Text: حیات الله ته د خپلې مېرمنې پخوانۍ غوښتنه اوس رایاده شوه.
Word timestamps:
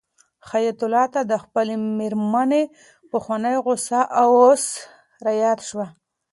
حیات 0.49 0.79
الله 0.85 1.05
ته 1.13 1.21
د 1.31 1.33
خپلې 1.43 1.75
مېرمنې 1.99 2.63
پخوانۍ 3.11 3.55
غوښتنه 3.65 4.01
اوس 4.23 4.63
رایاده 5.25 5.63
شوه. 5.69 5.85